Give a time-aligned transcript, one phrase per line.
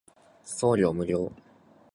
[0.43, 1.31] 送料無料